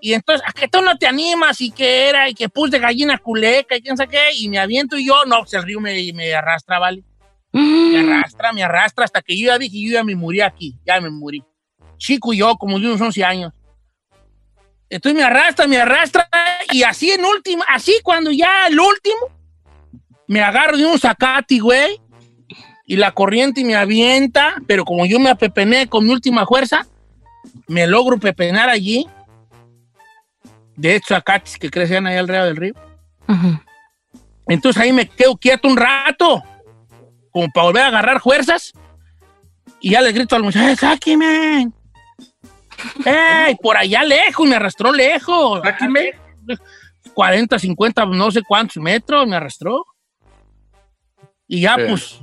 [0.00, 1.60] Y entonces, ¿a que tú no te animas?
[1.60, 4.30] Y que era, y que pus de gallina culeca, y quién sabe qué.
[4.36, 7.04] Y me aviento y yo, no, pues el río me, me arrastra, ¿vale?
[7.52, 11.00] Me arrastra, me arrastra, hasta que yo ya dije, yo ya me morí aquí, ya
[11.00, 11.42] me morí.
[12.02, 13.52] Chico y yo, como de unos 11 años.
[14.90, 16.28] Entonces me arrastra, me arrastra,
[16.70, 19.28] y así en última, así cuando ya el último,
[20.26, 21.98] me agarro de un zacate, güey,
[22.86, 26.86] y la corriente me avienta, pero como yo me apepené con mi última fuerza,
[27.68, 29.06] me logro pepenar allí,
[30.76, 32.74] de estos zacates que crecían ahí alrededor del río.
[34.48, 36.42] Entonces ahí me quedo quieto un rato,
[37.30, 38.72] como para volver a agarrar fuerzas.
[39.80, 41.70] Y ya le grito al muchacho, ¡Eh, sáqueme!
[43.04, 43.56] ¡Ey!
[43.62, 45.60] Por allá lejos, me arrastró lejos.
[45.62, 46.12] Sáqueme.
[47.14, 49.84] 40, 50, no sé cuántos metros me arrastró.
[51.48, 51.82] Y ya, Sí.
[51.88, 52.20] pues,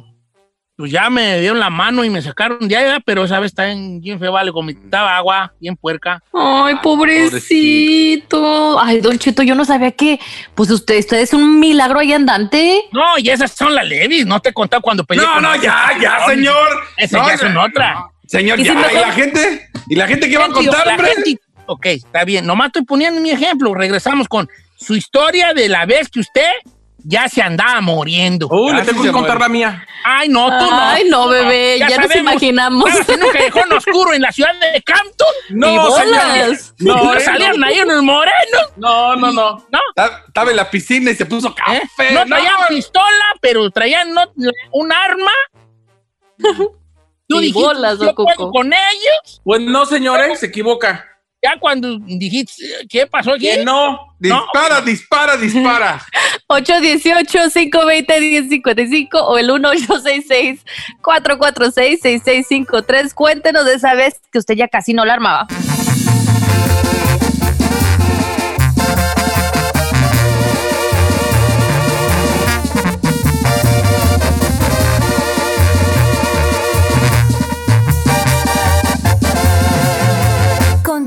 [0.76, 3.70] pues ya me dieron la mano y me sacaron de allá, pero esa vez está
[3.70, 6.24] en bien feo, vale, vomitaba agua, bien puerca.
[6.34, 8.80] Ay, pobrecito.
[8.80, 10.20] Ay, Don Cheto, yo no sabía que,
[10.56, 12.86] pues usted, usted es un milagro ahí andante.
[12.92, 15.92] No, y esas son las levis, no te he contado cuando peleé No, no, ya,
[16.02, 16.68] ya, señor.
[16.98, 18.10] Esa ya son otra.
[18.30, 18.76] Señor, ¿Y si ya.
[18.76, 19.70] mejor- ¿Y la gente?
[19.90, 21.12] ¿Y la gente qué va a contar, la hombre?
[21.16, 22.46] gente- ok, está bien.
[22.46, 23.74] Nomás estoy poniendo mi ejemplo.
[23.74, 26.50] Regresamos con su historia de la vez que usted
[27.04, 28.48] ya se andaba muriendo.
[28.52, 29.40] Uy, le Así tengo que contar muere.
[29.46, 29.88] la mía.
[30.04, 30.80] Ay, no, tú no.
[30.80, 32.16] Ay, no, bebé, ya nos sabemos.
[32.34, 33.10] imaginamos.
[33.10, 35.28] En un callejón oscuro en la ciudad de Campton.
[35.50, 36.74] No, Y bolas.
[36.78, 36.98] señor.
[37.06, 38.64] No, eh, salieron ahí unos morenos.
[38.78, 39.52] no, no, no.
[39.72, 41.54] No, Ta- Estaba en la piscina y se puso ¿eh?
[41.56, 42.14] café.
[42.14, 44.32] no traían pistola, pero traían no-
[44.74, 45.32] un arma.
[47.30, 49.40] Tú Y dijiste, bolas, yo puedo con ellos.
[49.44, 51.06] Pues no, señores, se equivoca.
[51.42, 52.52] Ya cuando dijiste,
[52.90, 53.46] ¿qué pasó aquí?
[53.46, 54.14] Que no.
[54.20, 56.06] Dispara, dispara, dispara.
[56.50, 59.50] 818-520-1055 o el
[61.02, 63.14] 1866-446-6653.
[63.14, 65.48] Cuéntenos de esa vez que usted ya casi no la armaba.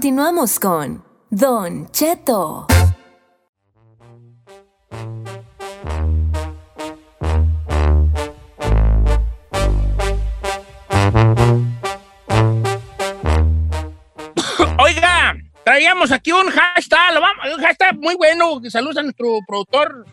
[0.03, 2.67] Continuamos con Don Cheto.
[14.77, 17.23] Oiga, traíamos aquí un hashtag,
[17.57, 18.61] un hashtag muy bueno.
[18.71, 20.05] Saludos a nuestro productor,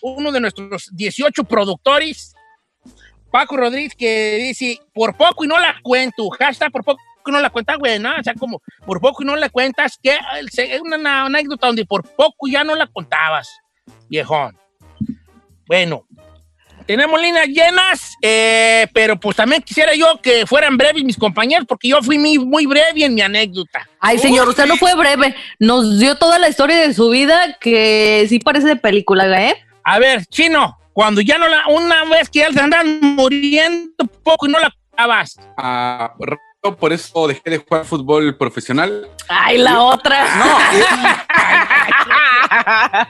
[0.00, 2.34] uno de nuestros 18 productores,
[3.30, 6.30] Paco Rodríguez, que dice, por poco y no la cuento.
[6.30, 8.10] Hashtag por poco y no la cuenta, güey, ¿no?
[8.18, 11.84] O sea, como, por poco y no la cuentas, que es una, una anécdota donde
[11.84, 13.48] por poco ya no la contabas,
[14.08, 14.56] viejón.
[15.66, 16.06] Bueno,
[16.86, 21.88] tenemos líneas llenas, eh, pero pues también quisiera yo que fueran breves mis compañeros, porque
[21.88, 23.88] yo fui muy, muy breve en mi anécdota.
[24.00, 25.34] Ay, señor, usted no fue breve.
[25.58, 29.54] Nos dio toda la historia de su vida que sí parece de película, ¿eh?
[29.82, 34.46] A ver, chino, cuando ya no la, una vez que ya se andan muriendo poco
[34.46, 35.38] y no la contabas.
[35.56, 36.14] Ah,
[36.72, 39.06] por eso dejé de jugar fútbol profesional.
[39.28, 40.34] Ay, la otra.
[40.36, 40.56] No,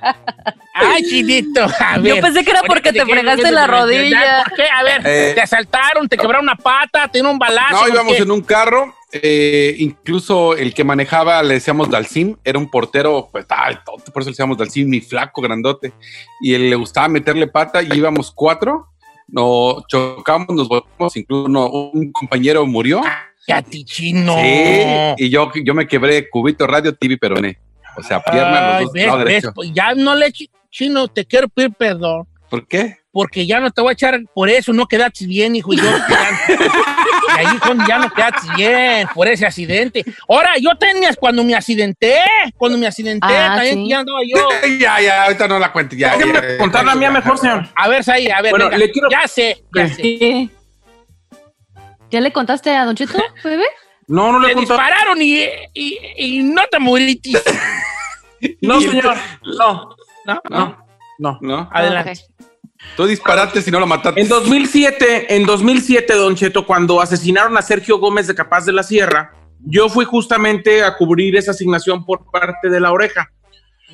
[0.75, 1.65] Ay, chinito.
[1.79, 4.43] A Yo pensé que era porque te ¿de qué- fregaste la rodilla.
[4.45, 4.65] ¿Por qué?
[4.73, 5.33] A ver, Eh.
[5.35, 7.73] te asaltaron, te quebraron una pata, te dieron un balazo.
[7.75, 8.23] no ¿por íbamos qué?
[8.23, 8.95] en un carro.
[9.17, 14.23] eh, incluso el que manejaba le decíamos Dalcim, era un portero, pues tal, tonto, por
[14.23, 15.93] eso le decíamos Dalcim, mi flaco, grandote.
[16.41, 18.89] Y él le gustaba meterle pata y íbamos cuatro.
[19.29, 23.03] Nos chocamos, nos volvimos, incluso uno- un compañero murió.
[23.47, 24.35] Ya, ti, chino.
[24.37, 27.59] Sí, y yo, yo me quebré cubito radio, TV, peroné.
[27.97, 29.53] O sea, pierna, Ay, los dos, ves, derecho.
[29.55, 32.27] pues ya no le chi- chino, te quiero pedir perdón.
[32.51, 32.99] ¿Por qué?
[33.13, 35.85] porque ya no te voy a echar por eso, no quedaste bien, hijo, y yo
[36.49, 40.05] y ahí con ya no quedaste bien por ese accidente.
[40.29, 42.17] Ahora, yo tenías cuando me accidenté,
[42.57, 43.89] cuando me accidenté, Ah, también sí.
[43.89, 44.49] ya andaba yo.
[44.81, 45.97] ya, ya, ahorita no la cuente.
[45.97, 47.13] Ya, Déjame ya, ya, contar la ya, mía ya.
[47.13, 47.69] mejor, señor.
[47.77, 48.79] A ver, Saí, a ver, Bueno, venga.
[48.79, 49.95] le quiero- ya sé, ya ¿Qué?
[49.95, 50.55] sé.
[52.15, 53.65] ¿Ya le contaste a Don Cheto, bebé?
[54.07, 54.79] No, no le contado.
[54.79, 55.43] dispararon y,
[55.75, 57.33] y, y no te moriste.
[58.61, 59.17] No, señor.
[59.59, 59.97] No,
[60.27, 60.41] ¿No?
[60.51, 60.87] no,
[61.19, 61.39] no.
[61.41, 61.69] ¿No?
[61.73, 62.13] Adelante.
[62.13, 62.47] Ok.
[62.95, 64.21] Tú disparaste si no lo mataste.
[64.21, 68.83] En 2007, en 2007, Don Cheto, cuando asesinaron a Sergio Gómez de Capaz de la
[68.85, 73.31] Sierra, yo fui justamente a cubrir esa asignación por parte de la oreja.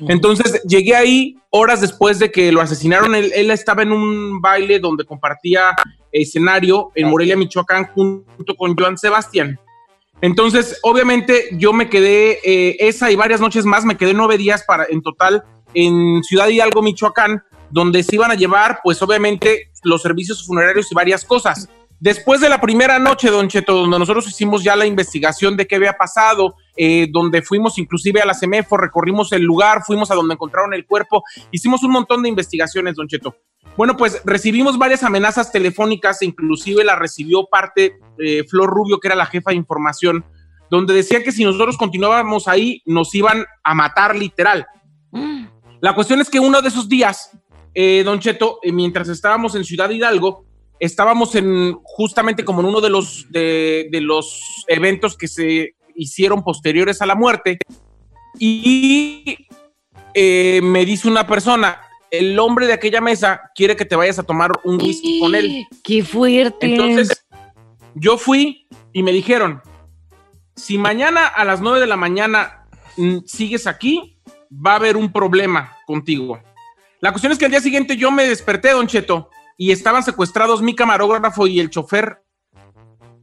[0.07, 3.15] Entonces llegué ahí horas después de que lo asesinaron.
[3.15, 5.75] Él, él estaba en un baile donde compartía
[6.11, 9.59] escenario en Morelia, Michoacán, junto con Joan Sebastián.
[10.21, 14.63] Entonces, obviamente, yo me quedé eh, esa y varias noches más, me quedé nueve días
[14.65, 20.01] para, en total en Ciudad Hidalgo, Michoacán, donde se iban a llevar, pues obviamente, los
[20.01, 21.69] servicios funerarios y varias cosas.
[22.01, 25.75] Después de la primera noche, Don Cheto, donde nosotros hicimos ya la investigación de qué
[25.75, 30.33] había pasado, eh, donde fuimos inclusive a la CEMEFO, recorrimos el lugar, fuimos a donde
[30.33, 33.35] encontraron el cuerpo, hicimos un montón de investigaciones, Don Cheto.
[33.77, 39.15] Bueno, pues recibimos varias amenazas telefónicas, inclusive la recibió parte eh, Flor Rubio, que era
[39.15, 40.25] la jefa de información,
[40.71, 44.65] donde decía que si nosotros continuábamos ahí, nos iban a matar literal.
[45.81, 47.37] La cuestión es que uno de esos días,
[47.75, 50.47] eh, Don Cheto, mientras estábamos en Ciudad Hidalgo,
[50.81, 56.43] estábamos en justamente como en uno de los, de, de los eventos que se hicieron
[56.43, 57.59] posteriores a la muerte.
[58.39, 59.47] Y
[60.15, 64.23] eh, me dice una persona, el hombre de aquella mesa quiere que te vayas a
[64.23, 65.67] tomar un whisky con él.
[65.83, 66.65] ¡Qué fuerte!
[66.65, 67.25] Entonces,
[67.93, 69.61] yo fui y me dijeron,
[70.55, 72.65] si mañana a las 9 de la mañana
[72.97, 74.17] mm, sigues aquí,
[74.51, 76.41] va a haber un problema contigo.
[77.01, 79.29] La cuestión es que al día siguiente yo me desperté, Don Cheto,
[79.61, 82.23] y estaban secuestrados mi camarógrafo y el chofer,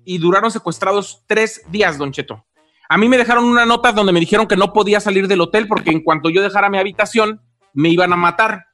[0.05, 2.46] y duraron secuestrados tres días, Don Cheto.
[2.88, 5.66] A mí me dejaron una nota donde me dijeron que no podía salir del hotel
[5.66, 7.40] porque en cuanto yo dejara mi habitación,
[7.72, 8.66] me iban a matar.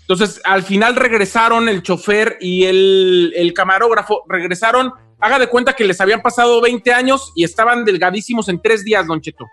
[0.00, 4.90] Entonces, al final regresaron el chofer y el, el camarógrafo, regresaron,
[5.20, 9.06] haga de cuenta que les habían pasado 20 años y estaban delgadísimos en tres días,
[9.06, 9.44] Don Cheto.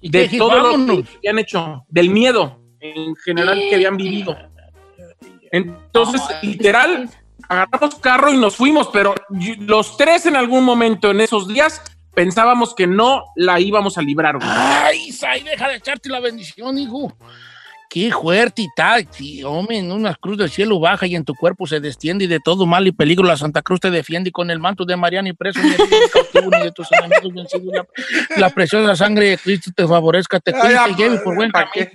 [0.00, 4.36] ¿Y qué De todo lo que habían hecho, del miedo en general que habían vivido.
[5.52, 7.08] Entonces, literal,
[7.48, 11.82] agarramos carro y nos fuimos, pero y- los tres en algún momento en esos días
[12.14, 14.36] pensábamos que no la íbamos a librar.
[14.36, 14.48] güey.
[14.50, 17.16] Ay, Sai, deja de echarte la bendición, hijo.
[17.90, 19.08] Qué fuerte y tal.
[19.46, 22.38] Hombre, en una cruz del cielo baja y en tu cuerpo se desciende y de
[22.38, 25.30] todo mal y peligro la Santa Cruz te defiende y con el manto de Mariana
[25.30, 25.76] y preso ni de
[26.64, 27.72] de tus enemigos vencidos.
[27.72, 27.86] La,
[28.36, 31.50] la preciosa sangre de Cristo te favorezca, te Ah, cuide y te lleve por buen
[31.50, 31.90] ¿para camino.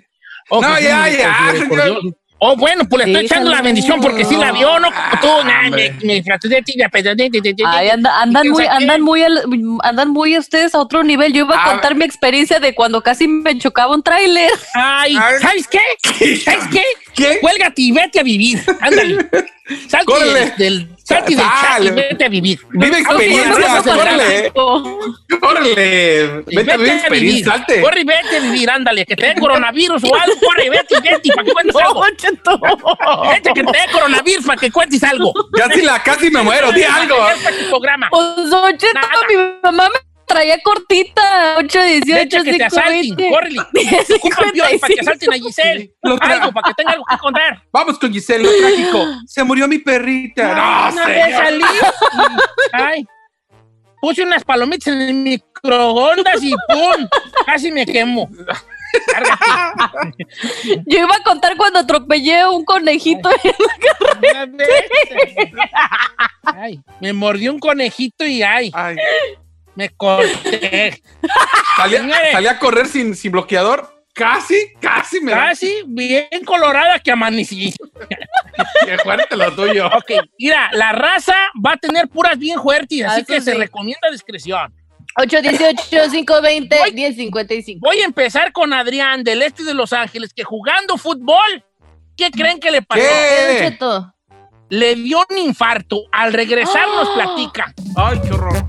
[0.49, 1.99] Oh, No, ya, ya, señor.
[2.45, 4.89] Oh, bueno, pues le estoy echando la bendición porque sí la vio, ¿no?
[4.91, 6.21] Como tú, nah, me, me
[7.65, 9.43] Ay, anda- andan ¿Quién muy, andan muy, al-
[9.81, 11.31] andan muy ustedes a otro nivel.
[11.31, 14.51] Yo iba a Ah, contar mi experiencia de cuando casi me chocaba un tráiler.
[14.73, 15.35] Ay, Ay.
[15.41, 15.79] ¿sabes qué?
[16.43, 16.83] ¿Sabes qué?
[17.15, 17.39] ¿Qué?
[17.41, 18.63] Cuélgate y vete a vivir.
[18.79, 19.29] Ándale.
[19.87, 22.59] Salte del, del, salte del chat y vete a vivir.
[22.71, 24.51] Vive experiencias, córrele.
[25.39, 26.43] Córrele.
[26.47, 27.81] Vete a vivir experiencia, salte.
[27.81, 29.05] Corre y vete a vivir, ándale.
[29.05, 30.35] Que te dé coronavirus o algo.
[30.45, 32.03] Corre y vete y vete para que cuentes algo.
[33.31, 35.33] Vete que te dé coronavirus para que cuentes algo.
[35.53, 37.15] Casi la, casi me muero, di algo.
[37.29, 38.09] Este programa.
[38.09, 39.13] Pues, Don Cheto, Nada.
[39.29, 41.55] mi mamá me traía cortita.
[41.57, 43.15] 8, 18, Vete que te 5, asalten.
[43.15, 43.29] 20.
[43.29, 43.59] Córrele.
[44.15, 45.93] Ocupan para que asalten a Giselle.
[46.01, 47.61] Lo tra- Algo para que tenga algo que contar.
[47.71, 49.05] Vamos con Giselle, lo trágico.
[49.27, 50.91] Se murió mi perrita.
[50.91, 51.43] No, vez señor.
[51.43, 51.63] salí.
[52.71, 53.05] Ay.
[54.01, 57.07] Puse unas palomitas en el microondas y ¡pum!
[57.45, 58.29] Casi me quemo.
[60.85, 63.29] Yo iba a contar cuando atropellé un conejito.
[64.31, 64.69] Una vez.
[66.43, 68.97] Ay, me mordió un conejito y ay, Ay,
[69.75, 71.01] me corté.
[71.77, 72.31] salí, Señores.
[72.31, 73.91] salí a correr sin, sin bloqueador.
[74.13, 75.47] Casi, casi me da.
[75.47, 77.73] Casi bien colorada que amanecí.
[78.85, 79.87] Qué fuerte lo tuyo.
[79.87, 81.33] Ok, mira, la raza
[81.65, 84.71] va a tener puras bien fuertes, así Ah, que se recomienda discreción.
[85.15, 87.79] 8, 18, 5, 20, 10, 55.
[87.83, 91.63] Voy a empezar con Adrián del este de Los Ángeles, que jugando fútbol,
[92.15, 93.01] ¿qué creen que le pasó?
[94.69, 96.03] Le dio un infarto.
[96.11, 97.13] Al regresar nos ¡Ah!
[97.15, 97.73] platica.
[97.95, 98.65] Ay, qué horror.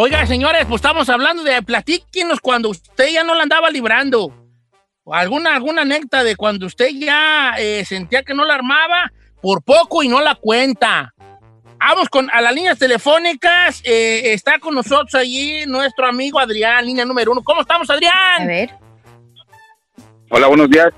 [0.00, 4.32] Oiga, señores, pues estamos hablando de platíquenos cuando usted ya no la andaba librando.
[5.10, 9.10] ¿Alguna, alguna anécdota de cuando usted ya eh, sentía que no la armaba
[9.42, 11.12] por poco y no la cuenta?
[11.80, 13.82] Vamos con a las líneas telefónicas.
[13.84, 17.42] eh, está con nosotros allí nuestro amigo Adrián, línea número uno.
[17.42, 18.46] ¿Cómo estamos, A Adrián?
[18.46, 18.70] ver.
[20.30, 20.90] Hola, buenos días.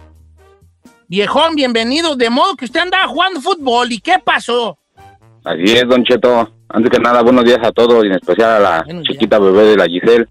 [1.09, 2.17] Viejón, bienvenido.
[2.17, 3.93] De modo que usted andaba jugando fútbol.
[3.93, 4.77] ¿Y qué pasó?
[5.43, 6.53] Así es, Don Cheto.
[6.73, 9.63] Antes que nada, buenos días a todos y en especial a la Buenos chiquita bebé
[9.65, 10.27] de la Giselle.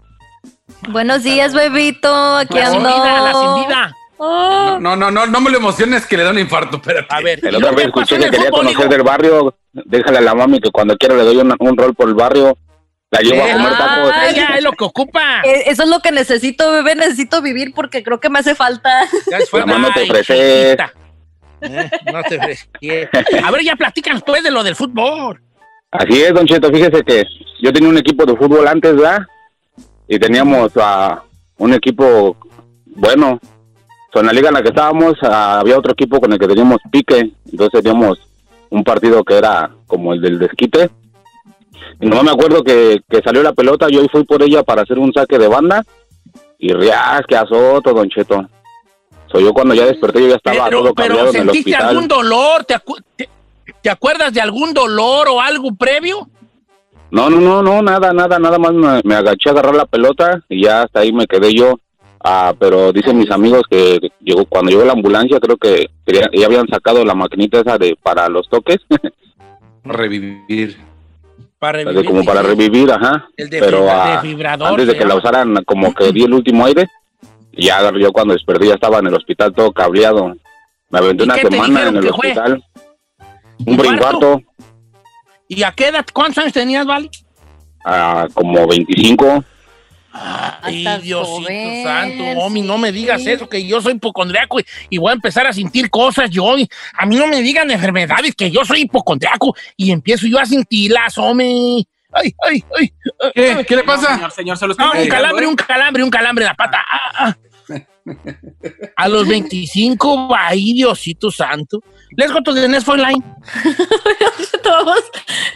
[0.88, 2.36] Buenos días, bebito.
[2.36, 2.88] Aquí La sin ando.
[2.88, 3.96] vida, la sin vida.
[4.16, 4.78] Oh.
[4.80, 7.06] No, no, no, no me lo emociones que le da un infarto, espérate.
[7.14, 9.54] A ver, El ¿y otra vez escuché que quería fútbol, conocer del barrio.
[9.72, 12.56] Déjale a la mami que cuando quiera le doy un, un rol por el barrio.
[13.10, 14.14] La llevo a comer Ah, tacos.
[14.30, 15.40] Ella es lo que ocupa.
[15.42, 16.94] Eh, Eso es lo que necesito, bebé.
[16.94, 18.90] Necesito vivir porque creo que me hace falta.
[19.30, 20.36] Ya Mamá, no te ofreces.
[20.38, 20.76] Eh,
[22.12, 22.68] no te ofreces.
[23.44, 25.42] A ver, ya platícanos pues de lo del fútbol.
[25.90, 26.68] Así es, Don Cheto.
[26.70, 27.24] Fíjese que
[27.60, 29.20] yo tenía un equipo de fútbol antes, ¿verdad?
[30.08, 31.22] Y teníamos a
[31.58, 32.36] un equipo
[32.86, 33.38] bueno.
[34.12, 36.48] So, en la liga en la que estábamos ah, había otro equipo con el que
[36.48, 37.32] teníamos pique.
[37.50, 38.18] Entonces teníamos
[38.70, 40.90] un partido que era como el del desquite.
[42.00, 44.98] Y no me acuerdo que, que salió la pelota, yo fui por ella para hacer
[44.98, 45.84] un saque de banda.
[46.58, 48.46] Y rias, que azoto, Don Cheto.
[49.30, 51.70] So, yo cuando ya desperté, yo ya estaba Pero, todo pero cabreado en el ¿sentiste
[51.70, 51.88] hospital.
[51.88, 52.64] algún dolor?
[52.64, 52.74] ¿Te,
[53.16, 53.28] te-
[53.82, 56.28] te acuerdas de algún dolor o algo previo?
[57.10, 60.42] No, no, no, no, nada, nada, nada más me, me agaché a agarrar la pelota
[60.48, 61.78] y ya hasta ahí me quedé yo.
[62.22, 66.68] Ah, pero dicen mis amigos que llegó cuando llegó la ambulancia, creo que ya habían
[66.68, 68.76] sacado la maquinita esa de para los toques,
[69.84, 70.76] Revivir.
[71.58, 72.04] Para revivir.
[72.06, 73.28] como para revivir, ajá.
[73.36, 73.86] El de pero
[74.22, 76.86] fibra- ah, antes de que la usaran, como que di el último aire
[77.52, 80.34] y ya yo cuando desperté ya estaba en el hospital todo cableado.
[80.90, 82.34] Me aventé ¿Y una semana en el fue?
[83.66, 83.88] Un ¿Infarto?
[83.90, 84.42] brincuarto,
[85.48, 86.06] ¿Y a qué edad?
[86.12, 87.10] ¿Cuántos años tenías, Vali?
[87.84, 89.44] ah, como 25.
[90.12, 93.30] Ay, Diosito joven, santo, Omi, no me digas sí.
[93.30, 96.58] eso, que yo soy hipocondriaco y, y voy a empezar a sentir cosas yo.
[96.58, 96.68] y
[96.98, 101.16] a mí no me digan enfermedades, que yo soy hipocondriaco y empiezo yo a sentirlas,
[101.16, 101.86] Omi.
[102.12, 102.92] Ay, ay, ay.
[103.34, 103.64] ¿Qué?
[103.68, 104.14] ¿Qué le pasa?
[104.14, 105.48] Señor, señor, se lo estoy No, un calambre, ¿eh?
[105.48, 106.84] un calambre, un calambre en la pata.
[106.90, 107.36] Ah, ah.
[108.96, 111.80] A los 25, ay, Diosito santo.
[112.16, 113.22] Let's go to the next phone line.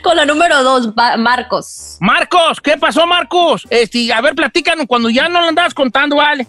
[0.02, 1.96] Con la número dos, Ba- Marcos.
[2.00, 3.66] Marcos, ¿qué pasó, Marcos?
[3.70, 6.46] Este, a ver, platícanos cuando ya no lo andabas contando, vale.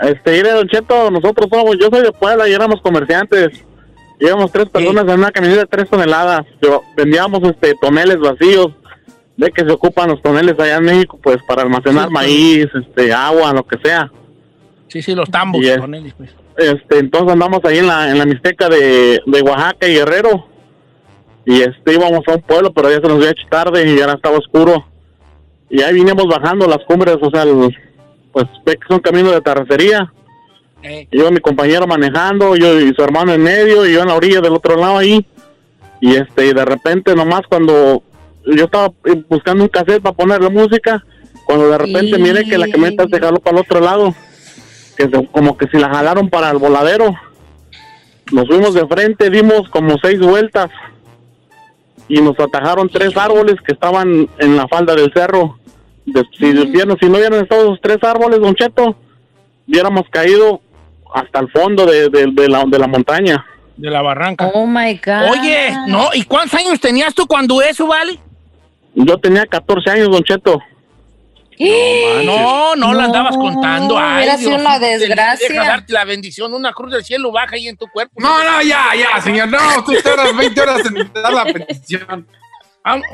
[0.00, 3.50] Este, mire, Don Cheto, nosotros somos, yo soy de Puebla y éramos comerciantes.
[4.20, 6.42] Íbamos tres personas en una camioneta de tres toneladas.
[6.62, 8.68] Yo, vendíamos este, toneles vacíos.
[9.34, 13.12] De que se ocupan los toneles allá en México, pues para almacenar Sí, maíz, este,
[13.14, 14.12] agua, lo que sea.
[14.92, 15.62] Sí, sí, los tambos.
[15.62, 16.30] Y es- con él, pues.
[16.56, 20.46] Este, entonces andamos ahí en la, en la Mixteca de, de Oaxaca y Guerrero.
[21.46, 24.04] Y este, íbamos a un pueblo, pero ya se nos había hecho tarde y ya
[24.12, 24.86] estaba oscuro.
[25.70, 27.44] Y ahí vinimos bajando las cumbres, o sea,
[28.32, 30.12] pues ve que son caminos de terracería.
[30.82, 34.14] Eh, Iba mi compañero manejando, yo y su hermano en medio, y yo en la
[34.14, 35.24] orilla del otro lado ahí.
[36.00, 38.02] Y este, y de repente nomás cuando
[38.44, 41.02] yo estaba eh, buscando un cassette para ponerle música,
[41.46, 44.14] cuando de repente Y- miré que la camioneta se jaló para el otro lado,
[44.96, 47.14] que se- como que si la jalaron para el voladero.
[48.32, 50.70] Nos fuimos de frente, dimos como seis vueltas
[52.08, 55.58] y nos atajaron tres árboles que estaban en la falda del cerro.
[56.06, 58.96] De- si, vieron- si no hubieran estado esos tres árboles, Don Cheto,
[59.68, 60.60] hubiéramos caído
[61.14, 63.44] hasta el fondo de, de- de la, de la montaña.
[63.76, 64.50] de la barranca.
[64.54, 65.30] Oh my God.
[65.32, 68.18] Oye, no, ¿y cuántos años tenías tú cuando eso, vale?
[68.94, 70.60] Yo tenía 14 años, Don Cheto.
[72.24, 73.98] No, no, la andabas contando.
[73.98, 75.48] Ay, hubiera sido una desgracia.
[75.48, 78.14] Deja darte la bendición, una cruz del cielo baja ahí en tu cuerpo.
[78.18, 79.48] No, no, ya, ya, señor.
[79.48, 82.26] No, usted horas, 20 horas en dar la petición.
[82.84, 83.06] Vamos,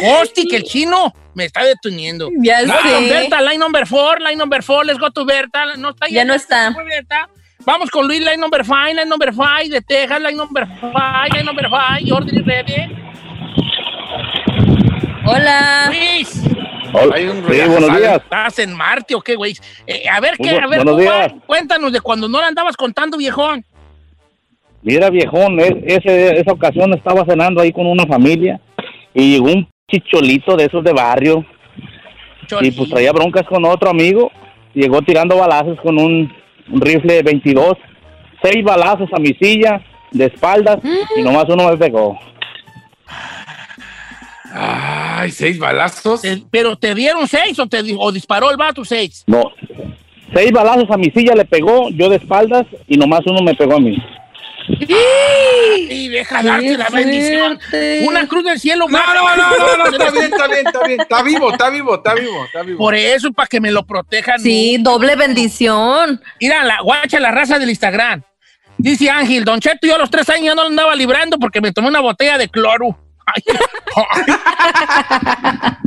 [0.00, 2.30] Costi, que el chino me está deteniendo.
[2.42, 3.08] Ya go sé.
[3.08, 5.76] Berta, line number four, line number four, let's go to Berta.
[5.76, 6.70] No está Ya no está.
[6.70, 7.28] Berta.
[7.64, 11.44] Vamos con Luis, line number five, line number five, de Texas, line number five, line
[11.44, 12.94] number five, Jordi Ready.
[15.26, 15.86] Hola.
[15.88, 16.42] Luis,
[17.12, 18.16] Hay un Sí, buenos días.
[18.22, 19.56] ¿estás en Marte o qué, güey?
[19.86, 20.50] Eh, a ver, ¿qué?
[20.58, 20.84] Bu- A ver,
[21.46, 23.64] cuéntanos de cuando no la andabas contando, viejón.
[24.82, 28.60] Mira, viejón, es- ese- esa ocasión estaba cenando ahí con una familia
[29.14, 31.44] y llegó un chicholito de esos de barrio
[32.60, 34.30] y pues traía broncas con otro amigo.
[34.74, 36.32] Llegó tirando balazos con un,
[36.70, 37.74] un rifle 22,
[38.42, 39.80] seis balazos a mi silla
[40.10, 40.78] de espaldas
[41.16, 42.18] y nomás uno me pegó.
[44.56, 46.22] Ay, seis balazos.
[46.50, 49.24] ¿Pero te dieron seis o, te, o disparó el vato seis?
[49.26, 49.50] No,
[50.32, 53.74] seis balazos a mi silla le pegó, yo de espaldas y nomás uno me pegó
[53.74, 53.96] a mí.
[54.68, 57.58] Y deja darte la bendición.
[58.06, 58.86] Una cruz del cielo.
[58.88, 61.00] No, no, no, no, no, está bien, está bien, está bien.
[61.00, 62.78] Está vivo, está vivo, está vivo, está vivo.
[62.78, 64.38] Por eso, para que me lo protejan.
[64.40, 66.22] Sí, doble bendición.
[66.40, 68.22] Mira, la guacha, la raza del Instagram.
[68.78, 71.60] Dice Ángel, Don Cheto, yo a los tres años ya no lo andaba librando porque
[71.60, 72.98] me tomé una botella de cloro.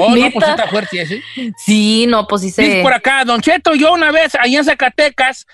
[0.00, 1.22] Oh, no, pues está fuerte ese.
[1.58, 2.82] Sí, no, pues sí Dice se.
[2.82, 5.46] por acá, Don Cheto, yo una vez allá en Zacatecas,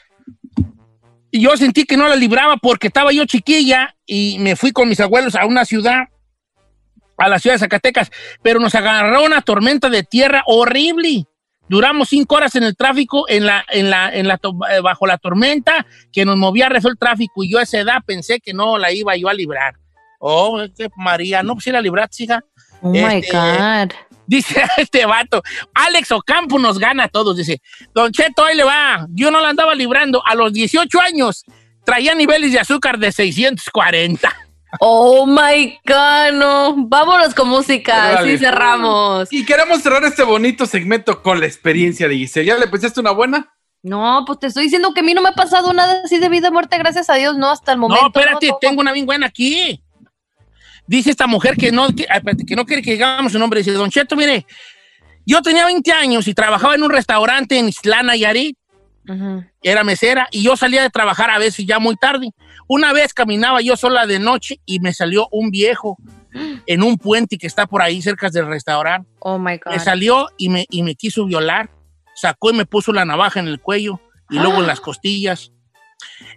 [1.32, 5.00] yo sentí que no la libraba porque estaba yo chiquilla y me fui con mis
[5.00, 6.08] abuelos a una ciudad,
[7.16, 8.10] a la ciudad de Zacatecas,
[8.42, 11.26] pero nos agarró una tormenta de tierra horrible.
[11.68, 14.38] Duramos cinco horas en el tráfico, en la, en la, en la,
[14.70, 18.02] eh, bajo la tormenta, que nos movía rezo el tráfico, y yo a esa edad
[18.06, 19.74] pensé que no la iba yo a librar.
[20.26, 22.42] Oh, es que María, no, pues si la libraste, hija.
[22.80, 23.92] Oh my Este, God.
[24.26, 25.42] Dice este vato,
[25.74, 27.36] Alex Ocampo nos gana a todos.
[27.36, 27.60] Dice,
[27.94, 29.06] Don Cheto, ahí le va.
[29.10, 30.22] Yo no la andaba librando.
[30.24, 31.44] A los 18 años
[31.84, 34.34] traía niveles de azúcar de 640.
[34.80, 36.74] Oh my God, no.
[36.88, 38.18] Vámonos con música.
[38.20, 39.30] Así cerramos.
[39.30, 42.46] Y queremos cerrar este bonito segmento con la experiencia de Giselle.
[42.46, 43.52] ¿Ya le pensaste una buena?
[43.82, 46.30] No, pues te estoy diciendo que a mí no me ha pasado nada así de
[46.30, 48.00] vida o muerte, gracias a Dios, no, hasta el momento.
[48.00, 49.83] No, espérate, tengo una bien buena aquí.
[50.86, 53.60] Dice esta mujer que no, que, ah, que no quiere que digamos su nombre.
[53.60, 54.46] Dice, Don Cheto, mire,
[55.26, 58.58] yo tenía 20 años y trabajaba en un restaurante en Islana, Nayarit.
[59.06, 59.44] Ujú.
[59.62, 62.30] era mesera y yo salía de trabajar a veces ya muy tarde.
[62.66, 65.98] Una vez caminaba yo sola de noche y me salió un viejo
[66.66, 69.08] en un puente que está por ahí cerca del restaurante.
[69.20, 69.72] Oh my God.
[69.72, 71.68] Me salió y me, y me quiso violar.
[72.14, 75.52] Sacó y me puso la navaja en el cuello y luego en las costillas.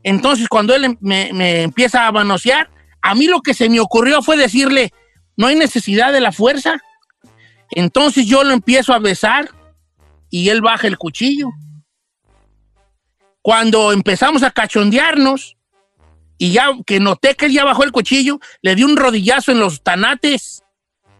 [0.03, 2.69] Entonces, cuando él em- me, me empieza a manosear,
[3.01, 4.91] a mí lo que se me ocurrió fue decirle,
[5.35, 6.81] no hay necesidad de la fuerza.
[7.71, 9.49] Entonces yo lo empiezo a besar
[10.29, 11.49] y él baja el cuchillo.
[13.41, 15.55] Cuando empezamos a cachondearnos
[16.37, 19.59] y ya que noté que él ya bajó el cuchillo, le di un rodillazo en
[19.59, 20.63] los tanates.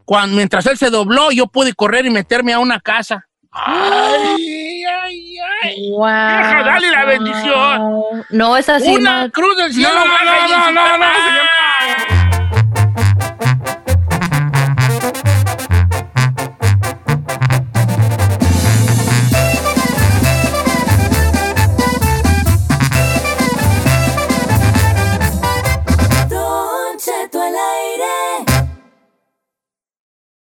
[0.05, 3.27] Cuando, mientras él se dobló, yo pude correr y meterme a una casa.
[3.51, 5.91] ¡Ay, ay, ay!
[5.91, 6.05] Wow.
[6.05, 8.25] Dale la bendición.
[8.29, 8.93] No, es así.
[8.95, 9.31] Una no.
[9.31, 9.89] cruz del cielo.
[9.89, 11.66] No, no, no, no, no, no.